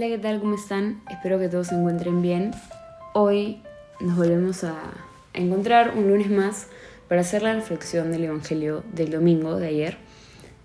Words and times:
Hola, 0.00 0.08
¿qué 0.08 0.18
tal? 0.18 0.40
¿Cómo 0.40 0.54
están? 0.54 1.02
Espero 1.10 1.38
que 1.38 1.50
todos 1.50 1.66
se 1.66 1.74
encuentren 1.74 2.22
bien. 2.22 2.52
Hoy 3.12 3.60
nos 4.00 4.16
volvemos 4.16 4.64
a 4.64 4.74
encontrar 5.34 5.92
un 5.94 6.08
lunes 6.08 6.30
más 6.30 6.68
para 7.06 7.20
hacer 7.20 7.42
la 7.42 7.52
reflexión 7.52 8.10
del 8.10 8.24
Evangelio 8.24 8.82
del 8.94 9.10
domingo 9.10 9.56
de 9.56 9.66
ayer. 9.66 9.98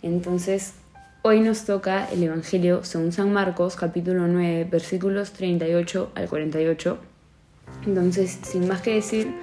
Entonces, 0.02 0.76
hoy 1.22 1.42
nos 1.42 1.66
toca 1.66 2.10
el 2.14 2.24
Evangelio 2.24 2.86
según 2.86 3.12
San 3.12 3.34
Marcos, 3.34 3.76
capítulo 3.76 4.26
9, 4.26 4.70
versículos 4.72 5.34
38 5.34 6.14
al 6.16 6.30
48. 6.30 6.98
Entonces, 7.88 8.40
sin 8.42 8.70
más 8.70 8.82
que 8.82 8.94
decir, 8.94 9.36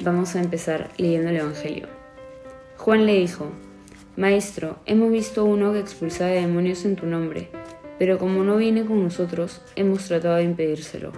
vamos 0.00 0.34
a 0.34 0.40
empezar 0.40 0.90
leyendo 0.96 1.30
el 1.30 1.36
Evangelio. 1.36 1.86
Juan 2.76 3.06
le 3.06 3.20
dijo, 3.20 3.52
Maestro, 4.16 4.80
hemos 4.84 5.12
visto 5.12 5.44
uno 5.44 5.72
que 5.72 5.78
expulsaba 5.78 6.32
demonios 6.32 6.84
en 6.84 6.96
tu 6.96 7.06
nombre 7.06 7.61
pero 7.98 8.18
como 8.18 8.44
no 8.44 8.56
viene 8.56 8.84
con 8.84 9.02
nosotros, 9.02 9.60
hemos 9.76 10.06
tratado 10.06 10.36
de 10.36 10.44
impedírselo. 10.44 11.12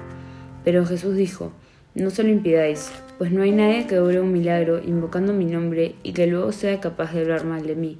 Pero 0.64 0.86
Jesús 0.86 1.16
dijo, 1.16 1.52
no 1.94 2.10
se 2.10 2.22
lo 2.22 2.30
impidáis, 2.30 2.90
pues 3.18 3.30
no 3.30 3.42
hay 3.42 3.52
nadie 3.52 3.86
que 3.86 3.98
obre 3.98 4.20
un 4.20 4.32
milagro 4.32 4.80
invocando 4.82 5.32
mi 5.32 5.44
nombre 5.44 5.94
y 6.02 6.12
que 6.12 6.26
luego 6.26 6.50
sea 6.52 6.80
capaz 6.80 7.12
de 7.12 7.20
hablar 7.20 7.44
mal 7.44 7.66
de 7.66 7.76
mí, 7.76 7.98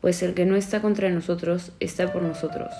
pues 0.00 0.22
el 0.22 0.34
que 0.34 0.44
no 0.44 0.56
está 0.56 0.82
contra 0.82 1.08
nosotros 1.08 1.72
está 1.80 2.12
por 2.12 2.22
nosotros. 2.22 2.70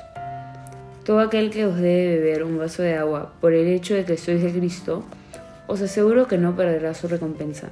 Todo 1.05 1.21
aquel 1.21 1.51
que 1.51 1.65
os 1.65 1.77
dé 1.77 2.19
beber 2.19 2.45
un 2.45 2.59
vaso 2.59 2.83
de 2.83 2.97
agua 2.97 3.33
por 3.41 3.55
el 3.55 3.67
hecho 3.67 3.95
de 3.95 4.05
que 4.05 4.17
sois 4.17 4.43
de 4.43 4.53
Cristo, 4.53 5.05
os 5.67 5.81
aseguro 5.81 6.29
que 6.29 6.39
no 6.39 6.55
perderá 6.55 6.95
su 6.95 7.09
recompensa. 7.09 7.71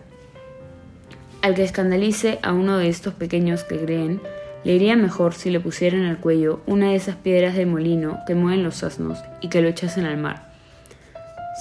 Al 1.43 1.55
que 1.55 1.65
escandalice 1.65 2.39
a 2.43 2.53
uno 2.53 2.79
de 2.79 2.89
estos 2.89 3.15
pequeños 3.15 3.65
que 3.65 3.79
creen, 3.79 4.21
le 4.63 4.75
iría 4.75 4.95
mejor 4.97 5.33
si 5.33 5.51
le 5.51 5.61
pusieran 5.61 6.05
al 6.05 6.19
cuello 6.19 6.61
una 6.67 6.91
de 6.91 6.97
esas 6.97 7.17
piedras 7.17 7.55
de 7.55 7.65
molino 7.65 8.19
que 8.27 8.35
mueven 8.35 8.63
los 8.63 8.83
asnos 8.83 9.19
y 9.41 9.49
que 9.49 9.63
lo 9.63 9.69
echasen 9.69 10.05
al 10.05 10.19
mar. 10.19 10.51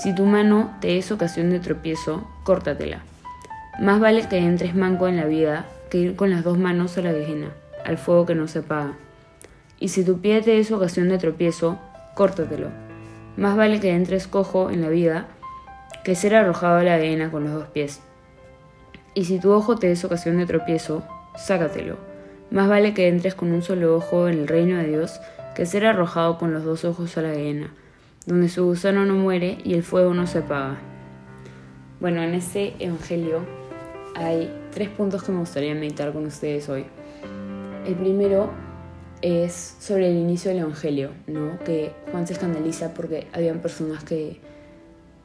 Si 0.03 0.13
tu 0.13 0.25
mano 0.25 0.75
te 0.81 0.97
es 0.97 1.11
ocasión 1.11 1.49
de 1.49 1.59
tropiezo, 1.59 2.27
córtatela. 2.43 3.01
Más 3.79 3.99
vale 3.99 4.27
que 4.27 4.37
entres 4.37 4.75
manco 4.75 5.07
en 5.07 5.15
la 5.15 5.25
vida 5.25 5.65
que 5.89 5.97
ir 5.97 6.15
con 6.15 6.29
las 6.29 6.43
dos 6.43 6.57
manos 6.57 6.97
a 6.97 7.01
la 7.01 7.13
guejena, 7.13 7.51
al 7.85 7.97
fuego 7.97 8.25
que 8.25 8.35
no 8.35 8.47
se 8.47 8.59
apaga. 8.59 8.93
Y 9.79 9.89
si 9.89 10.03
tu 10.03 10.19
pie 10.19 10.41
te 10.41 10.59
es 10.59 10.71
ocasión 10.71 11.07
de 11.07 11.17
tropiezo, 11.17 11.79
córtatelo. 12.15 12.67
Más 13.37 13.55
vale 13.55 13.79
que 13.79 13.91
entres 13.91 14.27
cojo 14.27 14.69
en 14.69 14.81
la 14.81 14.89
vida 14.89 15.27
que 16.03 16.15
ser 16.15 16.35
arrojado 16.35 16.79
a 16.79 16.83
la 16.83 16.97
guejena 16.97 17.31
con 17.31 17.45
los 17.45 17.53
dos 17.53 17.67
pies. 17.69 18.01
Y 19.13 19.23
si 19.25 19.39
tu 19.39 19.51
ojo 19.51 19.77
te 19.77 19.91
es 19.91 20.03
ocasión 20.03 20.37
de 20.37 20.45
tropiezo, 20.45 21.03
sácatelo 21.37 22.08
más 22.51 22.67
vale 22.67 22.93
que 22.93 23.07
entres 23.07 23.35
con 23.35 23.51
un 23.51 23.61
solo 23.61 23.95
ojo 23.95 24.27
en 24.27 24.39
el 24.39 24.47
reino 24.47 24.77
de 24.77 24.87
Dios 24.87 25.19
que 25.55 25.65
ser 25.65 25.85
arrojado 25.85 26.37
con 26.37 26.53
los 26.53 26.63
dos 26.63 26.85
ojos 26.85 27.17
a 27.17 27.21
la 27.21 27.33
guena, 27.33 27.73
donde 28.25 28.49
su 28.49 28.65
gusano 28.65 29.05
no 29.05 29.15
muere 29.15 29.57
y 29.63 29.73
el 29.73 29.83
fuego 29.83 30.13
no 30.13 30.25
se 30.25 30.39
apaga. 30.39 30.77
Bueno, 31.99 32.23
en 32.23 32.33
este 32.33 32.75
evangelio 32.79 33.41
hay 34.15 34.51
tres 34.71 34.89
puntos 34.89 35.23
que 35.23 35.31
me 35.31 35.39
gustaría 35.39 35.75
meditar 35.75 36.13
con 36.13 36.25
ustedes 36.25 36.69
hoy. 36.69 36.85
El 37.85 37.95
primero 37.95 38.51
es 39.21 39.75
sobre 39.79 40.09
el 40.09 40.17
inicio 40.17 40.49
del 40.51 40.61
evangelio, 40.61 41.11
¿no? 41.27 41.59
Que 41.59 41.91
Juan 42.11 42.25
se 42.25 42.33
escandaliza 42.33 42.93
porque 42.93 43.27
habían 43.33 43.59
personas 43.59 44.03
que, 44.03 44.39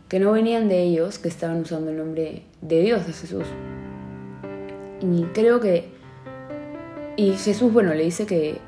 que 0.09 0.19
no 0.19 0.33
venían 0.33 0.69
de 0.69 0.83
ellos, 0.83 1.19
que 1.19 1.29
estaban 1.29 1.61
usando 1.61 1.91
el 1.91 1.97
nombre 1.97 2.43
de 2.61 2.81
Dios, 2.83 3.07
de 3.07 3.13
Jesús. 3.13 3.47
Y 5.01 5.25
creo 5.33 5.61
que 5.61 5.91
y 7.17 7.33
Jesús, 7.33 7.73
bueno, 7.73 7.95
le 7.95 8.05
dice 8.05 8.27
que, 8.27 8.59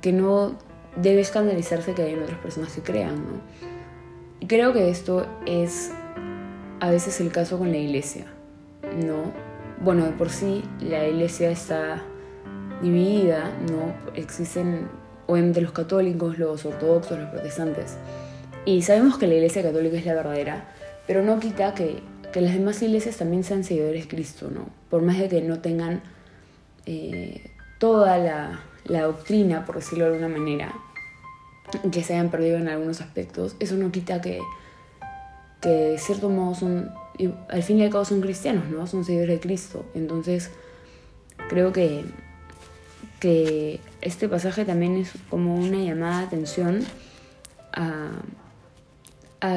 que 0.00 0.12
no 0.12 0.58
debe 0.96 1.20
escandalizarse 1.20 1.94
que 1.94 2.02
hay 2.02 2.14
otras 2.14 2.38
personas 2.38 2.72
que 2.72 2.82
crean, 2.82 3.16
¿no? 3.16 3.40
Y 4.40 4.46
creo 4.46 4.72
que 4.72 4.90
esto 4.90 5.26
es 5.46 5.90
a 6.80 6.90
veces 6.90 7.20
el 7.20 7.32
caso 7.32 7.58
con 7.58 7.70
la 7.70 7.78
iglesia, 7.78 8.26
¿no? 9.04 9.32
Bueno, 9.82 10.04
de 10.04 10.12
por 10.12 10.30
sí 10.30 10.62
la 10.80 11.06
iglesia 11.06 11.50
está 11.50 12.02
dividida, 12.82 13.52
¿no? 13.70 13.94
Existen 14.14 14.88
obviamente 15.26 15.60
los 15.60 15.72
católicos, 15.72 16.38
los 16.38 16.64
ortodoxos, 16.64 17.18
los 17.18 17.30
protestantes. 17.30 17.96
Y 18.64 18.82
sabemos 18.82 19.18
que 19.18 19.26
la 19.26 19.34
iglesia 19.34 19.62
católica 19.62 19.96
es 19.96 20.06
la 20.06 20.14
verdadera, 20.14 20.68
pero 21.06 21.22
no 21.22 21.40
quita 21.40 21.74
que, 21.74 22.02
que 22.32 22.40
las 22.40 22.52
demás 22.52 22.82
iglesias 22.82 23.16
también 23.16 23.44
sean 23.44 23.64
seguidores 23.64 24.04
de 24.04 24.08
Cristo, 24.08 24.50
¿no? 24.52 24.68
Por 24.90 25.02
más 25.02 25.18
de 25.18 25.28
que 25.28 25.42
no 25.42 25.60
tengan 25.60 26.02
eh, 26.86 27.50
toda 27.78 28.18
la, 28.18 28.60
doctrina, 28.84 29.64
por 29.64 29.76
decirlo 29.76 30.06
de 30.06 30.10
alguna 30.12 30.28
manera, 30.28 30.74
que 31.92 32.02
se 32.02 32.14
hayan 32.14 32.30
perdido 32.30 32.56
en 32.56 32.68
algunos 32.68 33.00
aspectos, 33.00 33.56
eso 33.60 33.76
no 33.76 33.92
quita 33.92 34.20
que, 34.20 34.40
que 35.60 35.68
de 35.68 35.98
cierto 35.98 36.28
modo 36.28 36.54
son, 36.54 36.90
al 37.48 37.62
fin 37.62 37.78
y 37.78 37.84
al 37.84 37.90
cabo 37.90 38.04
son 38.04 38.20
cristianos, 38.20 38.68
¿no? 38.70 38.86
Son 38.86 39.04
seguidores 39.04 39.36
de 39.36 39.40
Cristo. 39.40 39.84
Entonces, 39.94 40.50
creo 41.48 41.72
que, 41.72 42.04
que 43.20 43.80
este 44.00 44.28
pasaje 44.28 44.64
también 44.64 44.96
es 44.96 45.12
como 45.28 45.54
una 45.54 45.78
llamada 45.78 46.20
de 46.20 46.26
atención 46.26 46.84
a, 47.72 48.10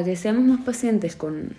que 0.03 0.15
seamos 0.15 0.43
más 0.43 0.65
pacientes 0.65 1.15
con, 1.15 1.55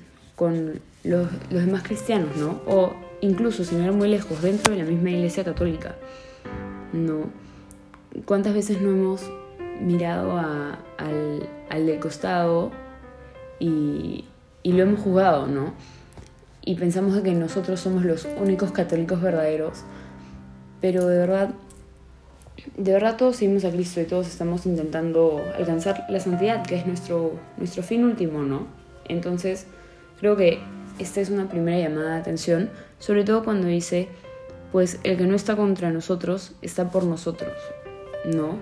los, 1.04 1.28
los 1.50 1.66
demás 1.66 1.82
cristianos, 1.82 2.36
¿no? 2.36 2.60
O 2.66 2.94
incluso, 3.20 3.64
sin 3.64 3.82
ir 3.82 3.92
muy 3.92 4.08
lejos, 4.08 4.42
dentro 4.42 4.74
de 4.74 4.82
la 4.82 4.88
misma 4.88 5.10
iglesia 5.10 5.44
católica. 5.44 5.96
No. 6.92 7.30
¿Cuántas 8.24 8.54
veces 8.54 8.80
no 8.80 8.90
hemos 8.90 9.30
mirado 9.80 10.38
al, 10.38 11.48
al 11.70 11.86
del 11.86 11.98
costado 11.98 12.70
y, 13.58 14.24
lo 14.64 14.82
hemos 14.82 15.00
jugado, 15.00 15.46
¿no? 15.46 15.72
Y 16.64 16.76
pensamos 16.76 17.20
que 17.20 17.32
nosotros 17.32 17.80
somos 17.80 18.04
los 18.04 18.26
únicos 18.40 18.72
católicos 18.72 19.20
verdaderos. 19.20 19.82
Pero 20.80 21.06
de 21.06 21.18
verdad, 21.18 21.54
de 22.76 22.92
verdad 22.92 23.16
todos 23.16 23.36
seguimos 23.36 23.64
a 23.64 23.70
Cristo 23.70 24.00
y 24.00 24.04
todos 24.04 24.28
estamos 24.28 24.66
intentando 24.66 25.40
alcanzar 25.56 26.06
la 26.08 26.20
santidad, 26.20 26.64
que 26.64 26.76
es 26.76 26.86
nuestro, 26.86 27.32
nuestro 27.56 27.82
fin 27.82 28.04
último, 28.04 28.42
¿no? 28.42 28.66
Entonces, 29.08 29.66
creo 30.18 30.36
que 30.36 30.60
esta 30.98 31.20
es 31.20 31.30
una 31.30 31.48
primera 31.48 31.78
llamada 31.78 32.14
de 32.14 32.20
atención, 32.20 32.70
sobre 32.98 33.24
todo 33.24 33.44
cuando 33.44 33.66
dice 33.66 34.08
pues 34.72 34.98
el 35.04 35.18
que 35.18 35.24
no 35.24 35.36
está 35.36 35.54
contra 35.54 35.90
nosotros 35.90 36.52
está 36.62 36.90
por 36.90 37.04
nosotros, 37.04 37.52
¿no? 38.24 38.56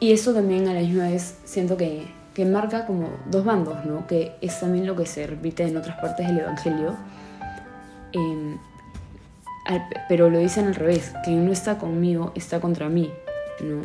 Y 0.00 0.12
eso 0.12 0.32
también 0.32 0.66
a 0.68 0.74
la 0.74 0.80
misma 0.80 1.08
vez 1.08 1.36
siento 1.44 1.76
que, 1.76 2.06
marca 2.46 2.84
como 2.84 3.10
dos 3.30 3.44
bandos, 3.44 3.84
¿no? 3.84 4.08
Que 4.08 4.32
es 4.40 4.58
también 4.58 4.86
lo 4.86 4.96
que 4.96 5.06
se 5.06 5.24
repite 5.26 5.64
en 5.64 5.76
otras 5.76 6.00
partes 6.00 6.26
del 6.26 6.40
Evangelio. 6.40 6.96
Em, 8.12 8.58
pero 10.08 10.30
lo 10.30 10.38
dicen 10.38 10.66
al 10.66 10.74
revés, 10.74 11.12
que 11.24 11.30
no 11.30 11.52
está 11.52 11.78
conmigo 11.78 12.32
está 12.34 12.60
contra 12.60 12.88
mí, 12.88 13.12
¿no? 13.60 13.82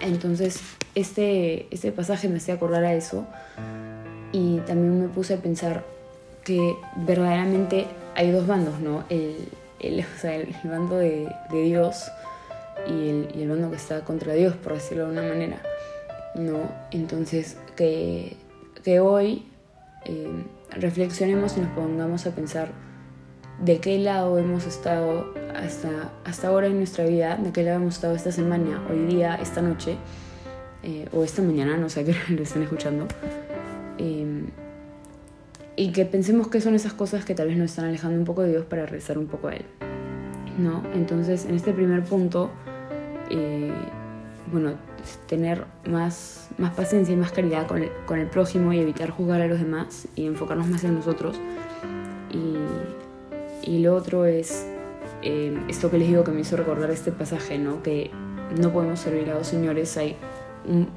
Entonces, 0.00 0.60
este, 0.94 1.66
este 1.70 1.92
pasaje 1.92 2.28
me 2.28 2.38
hacía 2.38 2.54
acordar 2.54 2.84
a 2.84 2.94
eso 2.94 3.26
y 4.32 4.58
también 4.60 5.00
me 5.02 5.08
puse 5.08 5.34
a 5.34 5.36
pensar 5.36 5.84
que 6.44 6.76
verdaderamente 6.96 7.86
hay 8.14 8.30
dos 8.30 8.46
bandos, 8.46 8.80
¿no? 8.80 9.04
El, 9.10 9.48
el, 9.80 10.00
o 10.00 10.18
sea, 10.18 10.34
el, 10.36 10.54
bando 10.64 10.96
de, 10.96 11.34
Dios 11.50 12.10
y 12.86 13.08
el, 13.08 13.28
y 13.34 13.42
el, 13.42 13.48
bando 13.48 13.70
que 13.70 13.76
está 13.76 14.00
contra 14.04 14.34
Dios, 14.34 14.54
por 14.56 14.74
decirlo 14.74 15.06
de 15.06 15.12
una 15.12 15.22
manera. 15.22 15.62
¿no? 16.34 16.70
Entonces, 16.90 17.56
que, 17.76 18.36
que 18.84 19.00
hoy 19.00 19.46
eh, 20.04 20.44
reflexionemos 20.70 21.56
y 21.56 21.60
nos 21.60 21.70
pongamos 21.70 22.26
a 22.26 22.30
pensar 22.30 22.68
de 23.60 23.78
qué 23.78 23.98
lado 23.98 24.38
hemos 24.38 24.66
estado 24.66 25.34
hasta, 25.54 26.12
hasta 26.24 26.48
ahora 26.48 26.68
en 26.68 26.78
nuestra 26.78 27.04
vida, 27.04 27.36
de 27.36 27.52
qué 27.52 27.64
lado 27.64 27.78
hemos 27.78 27.94
estado 27.94 28.14
esta 28.14 28.30
semana, 28.30 28.82
hoy 28.90 29.06
día, 29.06 29.34
esta 29.36 29.62
noche, 29.62 29.96
eh, 30.84 31.08
o 31.12 31.24
esta 31.24 31.42
mañana, 31.42 31.76
no 31.76 31.88
sé 31.88 32.04
qué 32.04 32.14
lo 32.28 32.42
estén 32.42 32.62
escuchando. 32.62 33.06
Eh, 33.98 34.44
y 35.78 35.92
que 35.92 36.04
pensemos 36.04 36.48
que 36.48 36.60
son 36.60 36.74
esas 36.74 36.92
cosas 36.92 37.24
que 37.24 37.36
tal 37.36 37.46
vez 37.46 37.56
nos 37.56 37.70
están 37.70 37.84
alejando 37.84 38.18
un 38.18 38.24
poco 38.24 38.42
de 38.42 38.50
Dios 38.50 38.64
para 38.64 38.84
rezar 38.84 39.16
un 39.16 39.28
poco 39.28 39.46
a 39.46 39.54
Él. 39.54 39.64
¿no? 40.58 40.82
Entonces, 40.92 41.46
en 41.46 41.54
este 41.54 41.72
primer 41.72 42.02
punto, 42.02 42.50
eh, 43.30 43.72
bueno, 44.50 44.72
tener 45.28 45.66
más, 45.88 46.48
más 46.58 46.74
paciencia 46.74 47.14
y 47.14 47.16
más 47.16 47.30
caridad 47.30 47.68
con 47.68 47.84
el, 47.84 47.90
con 48.06 48.18
el, 48.18 48.26
prójimo 48.26 48.72
y 48.72 48.80
evitar 48.80 49.10
juzgar 49.10 49.40
a 49.40 49.46
los 49.46 49.60
demás 49.60 50.08
y 50.16 50.26
enfocarnos 50.26 50.66
más 50.66 50.82
en 50.82 50.96
nosotros. 50.96 51.36
Y, 52.32 53.70
y 53.70 53.78
lo 53.78 53.94
otro 53.94 54.24
es 54.26 54.66
eh, 55.22 55.56
esto 55.68 55.92
que 55.92 55.98
les 55.98 56.08
digo 56.08 56.24
que 56.24 56.32
me 56.32 56.40
hizo 56.40 56.56
recordar 56.56 56.90
este 56.90 57.12
pasaje, 57.12 57.56
¿no? 57.56 57.84
Que 57.84 58.10
no 58.60 58.72
podemos 58.72 58.98
servir 58.98 59.30
a 59.30 59.34
dos 59.34 59.46
señores, 59.46 59.96
hay 59.96 60.16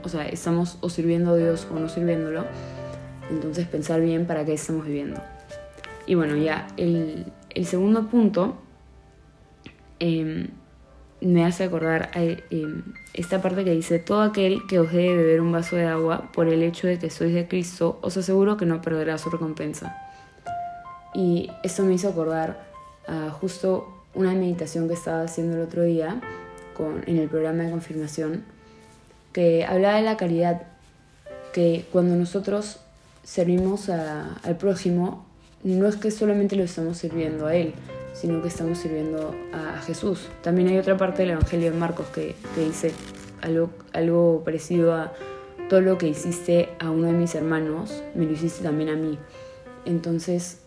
o 0.03 0.09
sea, 0.09 0.27
estamos 0.27 0.79
o 0.81 0.89
sirviendo 0.89 1.33
a 1.33 1.37
Dios 1.37 1.67
o 1.71 1.79
no 1.79 1.87
sirviéndolo 1.87 2.45
entonces 3.31 3.67
pensar 3.67 4.01
bien 4.01 4.27
para 4.27 4.45
qué 4.45 4.53
estamos 4.53 4.85
viviendo. 4.85 5.19
Y 6.05 6.15
bueno, 6.15 6.35
ya 6.35 6.67
el, 6.77 7.25
segundo 7.65 8.07
punto 8.07 8.57
em, 9.99 10.49
me 11.21 11.45
hace 11.45 11.63
acordar 11.63 12.11
a, 12.13 12.21
eh, 12.21 12.43
esta 13.13 13.41
parte 13.41 13.63
que 13.63 13.71
dice, 13.71 13.99
todo 13.99 14.21
aquel 14.21 14.61
que 14.67 14.79
os 14.79 14.91
dé 14.91 15.15
beber 15.15 15.41
un 15.41 15.51
vaso 15.51 15.75
de 15.75 15.85
agua 15.85 16.31
por 16.33 16.47
el 16.47 16.63
hecho 16.63 16.87
de 16.87 16.99
que 16.99 17.09
sois 17.09 17.33
de 17.33 17.47
Cristo, 17.47 17.99
os 18.01 18.17
aseguro 18.17 18.57
que 18.57 18.65
no 18.65 18.81
perderá 18.81 19.17
su 19.17 19.29
recompensa. 19.29 19.95
Y 21.13 21.49
esto 21.63 21.83
me 21.83 21.93
hizo 21.93 22.09
acordar 22.09 22.63
a 23.07 23.29
justo 23.29 24.03
una 24.13 24.33
meditación 24.33 24.87
que 24.87 24.93
estaba 24.93 25.23
haciendo 25.23 25.57
el 25.57 25.63
otro 25.63 25.83
día 25.83 26.21
con, 26.73 27.03
en 27.07 27.17
el 27.17 27.29
programa 27.29 27.63
de 27.63 27.71
confirmación, 27.71 28.43
que 29.33 29.65
hablaba 29.65 29.97
de 29.97 30.01
la 30.01 30.17
caridad, 30.17 30.63
que 31.53 31.85
cuando 31.91 32.15
nosotros 32.15 32.79
servimos 33.23 33.89
al 33.89 34.57
prójimo, 34.57 35.25
no 35.63 35.87
es 35.87 35.95
que 35.95 36.11
solamente 36.11 36.55
lo 36.55 36.63
estamos 36.63 36.97
sirviendo 36.97 37.47
a 37.47 37.55
Él, 37.55 37.73
sino 38.13 38.41
que 38.41 38.47
estamos 38.47 38.79
sirviendo 38.79 39.35
a 39.53 39.79
Jesús. 39.81 40.27
También 40.41 40.67
hay 40.69 40.77
otra 40.77 40.97
parte 40.97 41.21
del 41.21 41.31
Evangelio 41.31 41.71
de 41.71 41.77
Marcos 41.77 42.07
que, 42.07 42.35
dice 42.55 42.91
algo, 43.41 43.69
algo 43.93 44.41
parecido 44.43 44.93
a 44.93 45.13
todo 45.69 45.81
lo 45.81 45.97
que 45.97 46.07
hiciste 46.07 46.69
a 46.79 46.89
uno 46.89 47.07
de 47.07 47.13
mis 47.13 47.33
hermanos, 47.35 48.03
me 48.15 48.25
lo 48.25 48.31
hiciste 48.31 48.63
también 48.63 48.89
a 48.89 48.95
mí. 48.95 49.17
Entonces, 49.85 50.61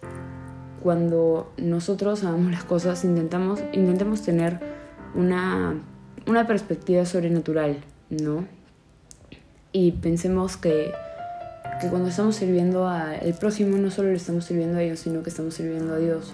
cuando 0.82 1.52
nosotros 1.56 2.24
hagamos 2.24 2.50
las 2.50 2.64
cosas, 2.64 3.04
intentamos, 3.04 3.60
intentemos 3.72 4.22
tener 4.22 4.60
una, 5.14 5.82
una 6.26 6.46
perspectiva 6.46 7.04
sobrenatural, 7.04 7.78
¿no? 8.10 8.46
Y 9.72 9.92
pensemos 9.92 10.56
que, 10.56 10.92
que 11.84 11.90
cuando 11.90 12.08
estamos 12.08 12.36
sirviendo 12.36 12.88
al 12.88 13.34
prójimo, 13.38 13.76
no 13.76 13.90
solo 13.90 14.08
le 14.08 14.16
estamos 14.16 14.46
sirviendo 14.46 14.78
a 14.78 14.82
ellos, 14.82 15.00
sino 15.00 15.22
que 15.22 15.28
estamos 15.28 15.54
sirviendo 15.54 15.92
a 15.92 15.98
Dios 15.98 16.32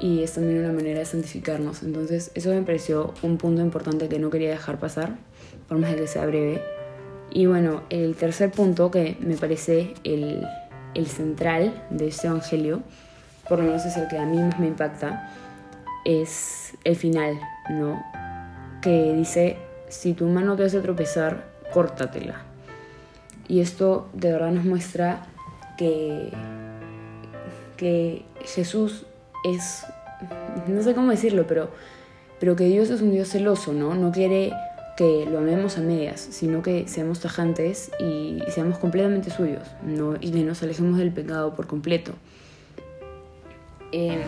y 0.00 0.22
es 0.22 0.32
también 0.32 0.60
una 0.60 0.72
manera 0.72 1.00
de 1.00 1.04
santificarnos. 1.04 1.82
Entonces 1.82 2.30
eso 2.34 2.50
me 2.50 2.62
pareció 2.62 3.12
un 3.22 3.36
punto 3.36 3.60
importante 3.60 4.08
que 4.08 4.18
no 4.18 4.30
quería 4.30 4.50
dejar 4.50 4.78
pasar, 4.78 5.16
por 5.68 5.78
más 5.78 5.90
de 5.90 5.96
que 5.96 6.06
sea 6.06 6.26
breve. 6.26 6.62
Y 7.30 7.46
bueno, 7.46 7.82
el 7.90 8.14
tercer 8.14 8.52
punto 8.52 8.90
que 8.90 9.16
me 9.20 9.36
parece 9.36 9.94
el, 10.04 10.46
el 10.94 11.06
central 11.06 11.84
de 11.90 12.08
este 12.08 12.28
Evangelio, 12.28 12.82
por 13.48 13.58
lo 13.58 13.64
menos 13.64 13.84
es 13.84 13.96
el 13.96 14.06
que 14.06 14.18
a 14.18 14.26
mí 14.26 14.38
más 14.38 14.60
me 14.60 14.68
impacta, 14.68 15.30
es 16.04 16.74
el 16.84 16.94
final, 16.94 17.40
¿no? 17.70 18.00
Que 18.80 19.12
dice, 19.14 19.56
si 19.88 20.14
tu 20.14 20.26
mano 20.26 20.54
te 20.54 20.64
hace 20.64 20.80
tropezar, 20.80 21.46
córtatela. 21.72 22.53
Y 23.48 23.60
esto 23.60 24.08
de 24.12 24.32
verdad 24.32 24.50
nos 24.50 24.64
muestra 24.64 25.26
que, 25.76 26.30
que 27.76 28.24
Jesús 28.44 29.06
es, 29.44 29.84
no 30.68 30.82
sé 30.82 30.94
cómo 30.94 31.10
decirlo, 31.10 31.46
pero, 31.46 31.70
pero 32.40 32.56
que 32.56 32.64
Dios 32.64 32.90
es 32.90 33.02
un 33.02 33.10
Dios 33.10 33.28
celoso, 33.28 33.72
¿no? 33.72 33.94
No 33.94 34.12
quiere 34.12 34.52
que 34.96 35.26
lo 35.30 35.38
amemos 35.38 35.76
a 35.76 35.80
medias, 35.80 36.20
sino 36.20 36.62
que 36.62 36.86
seamos 36.86 37.20
tajantes 37.20 37.90
y, 37.98 38.42
seamos 38.48 38.78
completamente 38.78 39.30
suyos, 39.30 39.68
¿no? 39.82 40.14
Y 40.20 40.30
que 40.30 40.42
nos 40.44 40.62
alejemos 40.62 40.98
del 40.98 41.12
pecado 41.12 41.54
por 41.54 41.66
completo. 41.66 42.12
Em, 43.92 44.20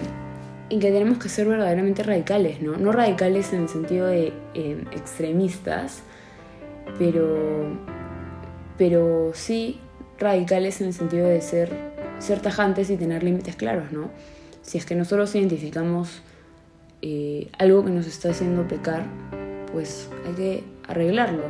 y 0.68 0.78
que 0.78 0.90
tenemos 0.90 1.18
que 1.18 1.28
ser 1.28 1.46
verdaderamente 1.46 2.02
radicales, 2.02 2.60
¿no? 2.60 2.76
No 2.76 2.90
radicales 2.90 3.52
en 3.52 3.62
el 3.62 3.68
sentido 3.68 4.06
de 4.06 4.32
em, 4.54 4.80
extremistas, 4.92 6.02
pero, 6.98 7.66
pero 8.78 9.32
sí 9.34 9.80
radicales 10.18 10.80
en 10.80 10.88
el 10.88 10.92
sentido 10.94 11.28
de 11.28 11.40
ser, 11.40 11.72
ser 12.18 12.40
tajantes 12.40 12.90
y 12.90 12.96
tener 12.96 13.22
límites 13.22 13.56
claros, 13.56 13.92
¿no? 13.92 14.10
si 14.66 14.78
es 14.78 14.84
que 14.84 14.96
nosotros 14.96 15.34
identificamos 15.34 16.22
eh, 17.00 17.48
algo 17.56 17.84
que 17.84 17.90
nos 17.90 18.06
está 18.06 18.30
haciendo 18.30 18.66
pecar, 18.66 19.04
pues 19.72 20.10
hay 20.26 20.34
que 20.34 20.64
arreglarlo. 20.88 21.44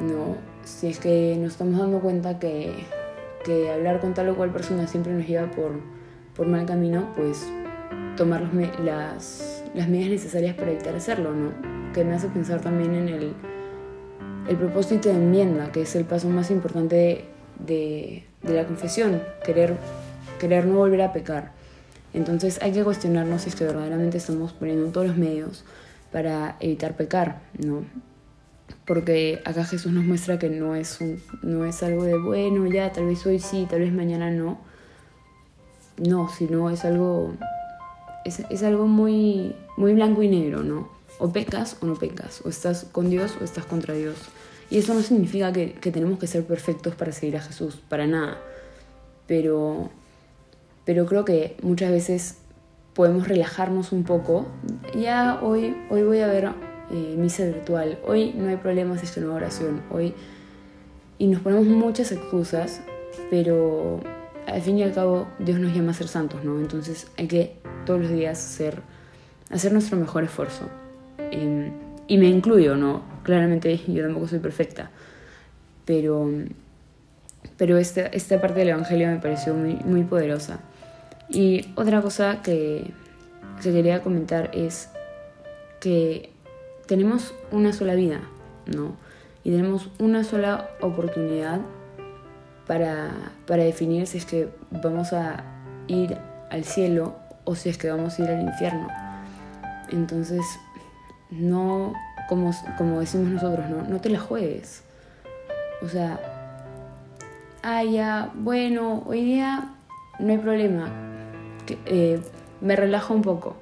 ¿no? 0.00 0.36
Si 0.64 0.88
es 0.88 0.98
que 0.98 1.36
nos 1.38 1.52
estamos 1.52 1.78
dando 1.78 2.00
cuenta 2.00 2.40
que, 2.40 2.72
que 3.44 3.70
hablar 3.70 4.00
con 4.00 4.12
tal 4.12 4.28
o 4.30 4.36
cual 4.36 4.50
persona 4.50 4.88
siempre 4.88 5.12
nos 5.12 5.26
lleva 5.26 5.48
por, 5.52 5.80
por 6.34 6.48
mal 6.48 6.66
camino, 6.66 7.12
pues 7.16 7.46
tomar 8.16 8.50
las, 8.84 9.62
las 9.74 9.88
medidas 9.88 10.10
necesarias 10.10 10.56
para 10.56 10.72
evitar 10.72 10.96
hacerlo, 10.96 11.32
¿no? 11.32 11.52
Que 11.92 12.04
me 12.04 12.14
hace 12.14 12.28
pensar 12.28 12.60
también 12.60 12.94
en 12.94 13.08
el, 13.08 13.34
el 14.48 14.56
propósito 14.56 15.08
de 15.08 15.16
enmienda, 15.16 15.72
que 15.72 15.82
es 15.82 15.96
el 15.96 16.04
paso 16.04 16.28
más 16.28 16.50
importante 16.50 17.24
de, 17.58 18.24
la 18.42 18.64
confesión, 18.64 19.22
querer, 19.44 19.76
querer 20.38 20.66
no 20.66 20.78
volver 20.78 21.02
a 21.02 21.12
pecar. 21.12 21.52
Entonces 22.14 22.60
hay 22.62 22.72
que 22.72 22.84
cuestionarnos 22.84 23.42
si 23.42 23.50
es 23.50 23.56
que 23.56 23.64
verdaderamente 23.64 24.18
estamos 24.18 24.52
poniendo 24.52 24.88
todos 24.90 25.08
los 25.08 25.16
medios 25.16 25.64
para 26.12 26.56
evitar 26.60 26.96
pecar, 26.96 27.40
¿no? 27.58 27.84
Porque 28.86 29.42
acá 29.44 29.64
Jesús 29.64 29.92
nos 29.92 30.04
muestra 30.04 30.38
que 30.38 30.48
no 30.48 30.76
es, 30.76 30.98
no 31.42 31.64
es 31.64 31.82
algo 31.82 32.04
de, 32.04 32.16
bueno, 32.18 32.66
ya, 32.66 32.92
tal 32.92 33.06
vez 33.06 33.26
hoy 33.26 33.40
sí, 33.40 33.66
tal 33.68 33.80
vez 33.80 33.92
mañana 33.92 34.30
no. 34.30 34.58
No, 35.98 36.28
sino 36.28 36.70
es 36.70 36.84
algo, 36.84 37.34
es, 38.24 38.40
es 38.48 38.62
algo 38.62 38.86
muy, 38.86 39.56
muy 39.76 39.94
blanco 39.94 40.22
y 40.22 40.28
negro, 40.28 40.62
¿no? 40.62 40.88
O 41.18 41.32
pecas 41.32 41.76
o 41.80 41.86
no 41.86 41.94
pecas, 41.94 42.42
o 42.44 42.48
estás 42.48 42.86
con 42.92 43.10
Dios 43.10 43.34
o 43.40 43.44
estás 43.44 43.64
contra 43.64 43.94
Dios. 43.94 44.16
Y 44.70 44.78
eso 44.78 44.94
no 44.94 45.02
significa 45.02 45.52
que, 45.52 45.68
tenemos 45.80 46.18
que 46.18 46.26
ser 46.26 46.44
perfectos 46.44 46.94
para 46.94 47.12
seguir 47.12 47.36
a 47.36 47.40
Jesús, 47.40 47.76
para 47.88 48.06
nada. 48.06 48.38
Pero 49.26 49.90
pero 50.86 51.04
creo 51.04 51.24
que 51.24 51.56
muchas 51.62 51.90
veces 51.90 52.38
podemos 52.94 53.28
relajarnos 53.28 53.92
un 53.92 54.04
poco. 54.04 54.46
Ya 54.96 55.40
hoy, 55.42 55.76
hoy 55.90 56.04
voy 56.04 56.20
a 56.20 56.28
ver 56.28 56.50
eh, 56.90 57.14
misa 57.18 57.44
virtual, 57.44 57.98
hoy 58.06 58.32
no 58.32 58.48
hay 58.48 58.56
problemas 58.56 59.14
de 59.14 59.24
una 59.24 59.34
oración, 59.34 59.82
hoy... 59.90 60.14
Y 61.18 61.28
nos 61.28 61.40
ponemos 61.40 61.66
muchas 61.66 62.12
excusas, 62.12 62.82
pero 63.30 64.00
al 64.46 64.60
fin 64.60 64.78
y 64.78 64.82
al 64.82 64.92
cabo 64.92 65.26
Dios 65.38 65.58
nos 65.58 65.74
llama 65.74 65.92
a 65.92 65.94
ser 65.94 66.08
santos, 66.08 66.44
¿no? 66.44 66.60
Entonces 66.60 67.06
hay 67.16 67.26
que 67.26 67.56
todos 67.86 68.02
los 68.02 68.10
días 68.10 68.38
ser, 68.38 68.82
hacer 69.50 69.72
nuestro 69.72 69.96
mejor 69.96 70.24
esfuerzo. 70.24 70.68
Em, 71.30 71.72
y 72.08 72.18
me 72.18 72.26
incluyo, 72.26 72.76
¿no? 72.76 73.02
Claramente 73.22 73.76
yo 73.88 74.02
tampoco 74.04 74.28
soy 74.28 74.38
perfecta, 74.38 74.90
pero, 75.84 76.28
pero 77.56 77.78
esta, 77.78 78.06
esta 78.06 78.40
parte 78.40 78.60
del 78.60 78.70
Evangelio 78.70 79.08
me 79.08 79.18
pareció 79.18 79.54
muy, 79.54 79.74
muy 79.84 80.02
poderosa. 80.02 80.60
Y 81.28 81.72
otra 81.74 82.02
cosa 82.02 82.40
que, 82.42 82.92
quería 83.62 84.02
comentar 84.02 84.50
es 84.52 84.90
que 85.80 86.30
tenemos 86.86 87.34
una 87.50 87.72
sola 87.72 87.94
vida, 87.94 88.20
¿no? 88.66 88.96
Y 89.42 89.50
tenemos 89.50 89.90
una 89.98 90.22
sola 90.24 90.70
oportunidad 90.80 91.60
para, 92.66 93.10
para 93.46 93.64
definir 93.64 94.06
si 94.06 94.18
es 94.18 94.26
que 94.26 94.48
vamos 94.70 95.12
a 95.12 95.44
ir 95.88 96.16
al 96.50 96.64
cielo 96.64 97.16
o 97.44 97.54
si 97.54 97.68
es 97.68 97.78
que 97.78 97.90
vamos 97.90 98.18
a 98.18 98.24
ir 98.24 98.30
al 98.30 98.42
infierno. 98.42 98.88
Entonces, 99.90 100.44
no, 101.30 101.92
como, 102.28 102.52
como 102.78 103.00
decimos 103.00 103.28
nosotros, 103.28 103.68
¿no? 103.68 103.82
no 103.82 104.00
te 104.00 104.10
la 104.10 104.20
juegues. 104.20 104.82
O 105.82 105.88
sea, 105.88 106.20
ah, 107.62 107.84
ya, 107.84 108.30
bueno, 108.34 109.02
hoy 109.06 109.24
día 109.24 109.74
no 110.18 110.32
hay 110.32 110.38
problema, 110.38 110.90
eh, 111.86 112.20
me 112.60 112.76
relajo 112.76 113.12
un 113.12 113.22
poco, 113.22 113.56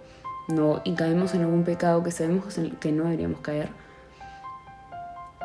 no, 0.48 0.80
y 0.84 0.94
caemos 0.94 1.34
en 1.34 1.42
algún 1.42 1.64
pecado 1.64 2.02
que 2.02 2.10
sabemos 2.10 2.58
que 2.80 2.92
no 2.92 3.04
deberíamos 3.04 3.40
caer. 3.40 3.68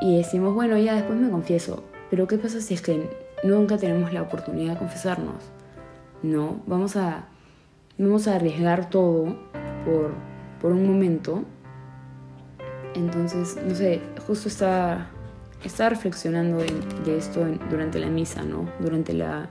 Y 0.02 0.18
decimos, 0.18 0.54
bueno, 0.54 0.78
ya 0.78 0.96
después 0.96 1.20
me 1.20 1.30
confieso, 1.30 1.84
pero 2.10 2.28
¿qué 2.28 2.38
pasa 2.38 2.62
si 2.62 2.74
es 2.74 2.82
que 2.82 3.10
nunca 3.44 3.78
tenemos 3.78 4.14
la 4.14 4.22
oportunidad 4.22 4.74
de 4.74 4.80
confesarnos? 4.80 5.44
No, 6.22 6.62
vamos 6.68 6.96
a, 6.96 7.26
vamos 7.98 8.28
a 8.28 8.36
arriesgar 8.36 8.90
todo 8.90 9.36
por, 9.86 10.12
por 10.62 10.72
un 10.72 10.88
momento. 10.88 11.44
Entonces, 12.96 13.58
no 13.66 13.76
sé, 13.76 14.02
justo 14.26 14.50
estaba, 14.50 15.08
reflexionando 15.90 16.58
de, 16.58 17.18
esto 17.18 17.46
durante 17.70 18.00
la 18.00 18.08
misa, 18.08 18.44
¿no? 18.44 18.70
Durante 18.80 19.14
la, 19.14 19.50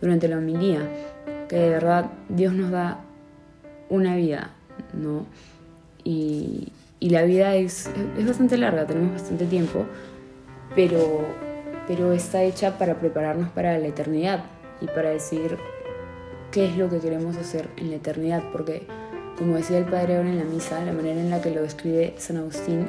durante 0.00 0.28
la 0.28 0.38
homilía 0.38 0.80
que 1.48 1.56
de 1.56 1.68
verdad 1.68 2.10
Dios 2.30 2.54
nos 2.54 2.70
da 2.70 3.00
una 3.90 4.16
vida, 4.16 4.52
¿no? 4.94 5.26
Y, 6.02 6.72
la 7.00 7.24
vida 7.24 7.56
es, 7.56 7.90
es, 8.16 8.26
bastante 8.26 8.56
larga, 8.56 8.86
tenemos 8.86 9.12
bastante 9.12 9.44
tiempo, 9.44 9.84
pero, 10.74 11.26
pero 11.86 12.12
está 12.12 12.42
hecha 12.42 12.78
para 12.78 13.00
prepararnos 13.00 13.50
para 13.50 13.76
la 13.78 13.88
eternidad 13.88 14.44
y 14.80 14.86
para 14.86 15.10
decir 15.10 15.58
qué 16.52 16.68
es 16.68 16.76
lo 16.78 16.88
que 16.88 17.00
queremos 17.00 17.36
hacer 17.36 17.68
en 17.76 17.90
la 17.90 17.96
eternidad, 17.96 18.44
porque 18.52 18.86
como 19.42 19.56
decía 19.56 19.78
el 19.78 19.86
Padre 19.86 20.16
ahora 20.16 20.28
en 20.28 20.38
la 20.38 20.44
misa, 20.44 20.84
la 20.84 20.92
manera 20.92 21.20
en 21.20 21.28
la 21.28 21.42
que 21.42 21.50
lo 21.50 21.62
describe 21.62 22.14
San 22.16 22.36
Agustín 22.36 22.86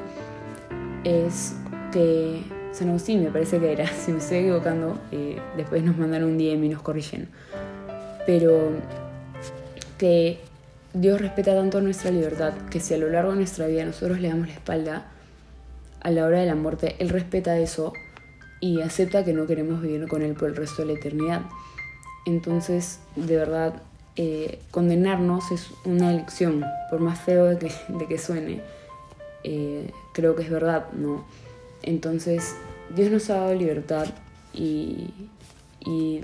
es 1.03 1.55
que 1.91 2.43
San 2.71 2.89
Agustín 2.89 3.23
me 3.23 3.31
parece 3.31 3.59
que 3.59 3.71
era, 3.71 3.87
si 4.05 4.11
me 4.11 4.19
estoy 4.19 4.37
equivocando, 4.37 4.99
eh, 5.11 5.39
después 5.57 5.83
nos 5.83 5.97
mandan 5.97 6.23
un 6.23 6.37
DM 6.37 6.63
y 6.65 6.69
nos 6.69 6.83
corrigen 6.83 7.29
pero 8.25 8.69
que 9.97 10.39
Dios 10.93 11.19
respeta 11.19 11.55
tanto 11.55 11.81
nuestra 11.81 12.11
libertad 12.11 12.53
que 12.69 12.79
si 12.79 12.93
a 12.93 12.97
lo 12.97 13.09
largo 13.09 13.31
de 13.31 13.37
nuestra 13.37 13.65
vida 13.65 13.83
nosotros 13.83 14.19
le 14.19 14.29
damos 14.29 14.47
la 14.47 14.53
espalda, 14.53 15.05
a 16.01 16.11
la 16.11 16.25
hora 16.25 16.39
de 16.39 16.45
la 16.45 16.55
muerte, 16.55 16.95
Él 16.99 17.09
respeta 17.09 17.57
eso 17.57 17.93
y 18.59 18.81
acepta 18.81 19.25
que 19.25 19.33
no 19.33 19.47
queremos 19.47 19.81
vivir 19.81 20.07
con 20.07 20.21
Él 20.21 20.35
por 20.35 20.49
el 20.49 20.55
resto 20.55 20.83
de 20.83 20.93
la 20.93 20.99
eternidad. 20.99 21.41
Entonces, 22.25 22.99
de 23.15 23.35
verdad, 23.35 23.81
eh, 24.15 24.59
condenarnos 24.69 25.51
es 25.51 25.71
una 25.85 26.11
elección, 26.11 26.63
por 26.89 26.99
más 26.99 27.19
feo 27.19 27.45
de 27.45 27.57
que, 27.57 27.71
de 27.87 28.07
que 28.07 28.17
suene, 28.19 28.61
eh, 29.43 29.89
creo 30.13 30.35
que 30.35 30.43
es 30.43 30.49
verdad, 30.49 30.91
¿no? 30.93 31.25
Entonces, 31.81 32.55
Dios 32.95 33.11
nos 33.11 33.29
ha 33.29 33.37
dado 33.37 33.55
libertad 33.55 34.07
y, 34.53 35.13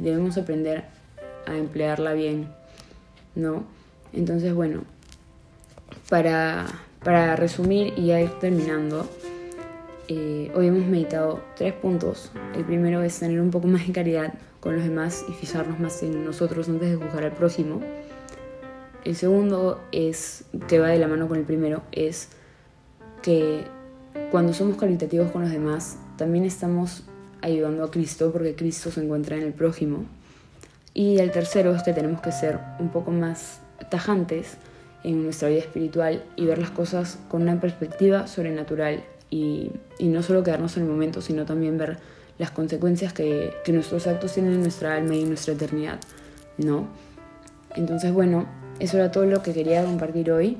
debemos 0.02 0.38
aprender 0.38 0.86
a 1.46 1.58
emplearla 1.58 2.14
bien, 2.14 2.48
¿no? 3.36 3.66
Entonces, 4.14 4.54
bueno, 4.54 4.84
para, 6.10 6.68
para 7.04 7.36
resumir 7.36 7.94
y 7.98 8.08
ya 8.08 8.22
ir 8.22 8.32
terminando, 8.40 9.10
eh, 10.08 10.52
hoy 10.56 10.68
hemos 10.68 10.86
meditado 10.86 11.42
tres 11.58 11.74
puntos. 11.74 12.32
El 12.56 12.64
primero 12.64 13.04
es 13.04 13.20
tener 13.20 13.42
un 13.42 13.52
poco 13.52 13.68
más 13.68 13.86
de 13.86 13.94
caridad 13.94 14.34
con 14.60 14.76
los 14.76 14.84
demás 14.84 15.26
y 15.28 15.34
fijarnos 15.34 15.80
más 15.80 16.02
en 16.04 16.26
nosotros 16.26 16.68
antes 16.70 16.90
de 16.90 16.96
juzgar 16.96 17.24
al 17.24 17.34
próximo. 17.34 17.82
El 19.04 19.16
segundo 19.16 19.82
es, 19.92 20.46
que 20.68 20.80
va 20.80 20.90
de 20.90 21.00
la 21.00 21.08
mano 21.08 21.28
con 21.28 21.38
el 21.38 21.46
primero, 21.46 21.84
es 21.92 22.30
que 23.22 23.64
cuando 24.32 24.54
somos 24.54 24.78
caritativos 24.78 25.32
con 25.32 25.42
los 25.44 25.52
demás, 25.52 25.98
también 26.18 26.46
estamos 26.46 27.04
ayudando 27.42 27.84
a 27.84 27.92
Cristo 27.92 28.32
porque 28.32 28.56
Cristo 28.56 28.92
se 28.92 29.04
encuentra 29.04 29.38
en 29.38 29.44
el 29.44 29.54
prójimo. 29.54 30.06
Y 30.94 31.20
el 31.20 31.32
tercero 31.32 31.74
es 31.74 31.84
que 31.84 31.94
tenemos 31.94 32.22
que 32.22 32.32
ser 32.32 32.60
un 32.80 32.90
poco 32.90 33.12
más 33.12 33.62
tajantes 33.90 34.58
en 35.04 35.24
nuestra 35.24 35.50
vida 35.50 35.60
espiritual 35.60 36.24
y 36.36 36.46
ver 36.46 36.58
las 36.58 36.72
cosas 36.72 37.20
con 37.30 37.44
una 37.44 37.60
perspectiva 37.62 38.28
sobrenatural 38.28 39.04
y, 39.30 39.72
no 40.00 40.24
solo 40.24 40.44
quedarnos 40.44 40.76
en 40.78 40.84
el 40.84 40.90
momento, 40.90 41.22
sino 41.22 41.46
también 41.46 41.78
ver 41.78 41.98
las 42.40 42.50
consecuencias 42.50 43.14
que, 43.14 43.54
que 43.64 43.72
nuestros 43.72 44.08
actos 44.08 44.34
tienen 44.34 44.54
en 44.54 44.62
nuestra 44.62 44.96
alma 44.96 45.14
y 45.14 45.22
en 45.22 45.28
nuestra 45.28 45.54
eternidad, 45.54 46.00
¿no? 46.58 46.88
Entonces, 47.76 48.12
bueno, 48.12 48.48
eso 48.80 48.98
era 48.98 49.12
todo 49.12 49.26
lo 49.26 49.44
que 49.44 49.54
quería 49.54 49.84
compartir 49.84 50.32
hoy 50.32 50.58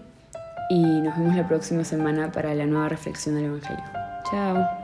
y 0.70 0.84
nos 0.84 1.18
vemos 1.18 1.36
la 1.36 1.48
próxima 1.48 1.84
semana 1.84 2.32
para 2.32 2.54
la 2.54 2.66
nueva 2.66 2.90
reflexión 2.90 3.36
del 3.36 3.46
Evangelio. 3.46 3.84
Chao. 4.30 4.79